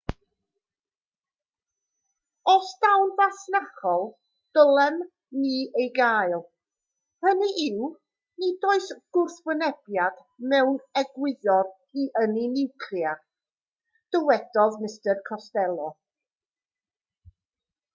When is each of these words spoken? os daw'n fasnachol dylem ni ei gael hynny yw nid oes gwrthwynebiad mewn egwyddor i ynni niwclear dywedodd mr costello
os 2.53 2.69
daw'n 2.85 3.11
fasnachol 3.19 4.07
dylem 4.59 4.97
ni 5.43 5.51
ei 5.83 5.85
gael 5.99 6.33
hynny 7.27 7.51
yw 7.67 7.91
nid 8.45 8.67
oes 8.71 8.89
gwrthwynebiad 9.19 10.25
mewn 10.55 10.81
egwyddor 11.05 11.71
i 12.05 12.09
ynni 12.25 12.47
niwclear 12.57 13.23
dywedodd 14.17 14.83
mr 14.89 15.25
costello 15.31 15.89